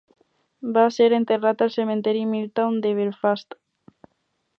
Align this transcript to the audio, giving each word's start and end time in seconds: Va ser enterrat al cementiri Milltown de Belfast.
Va 0.77 0.85
ser 0.95 1.09
enterrat 1.17 1.61
al 1.65 1.71
cementiri 1.75 2.23
Milltown 2.31 2.81
de 2.87 2.95
Belfast. 3.01 3.55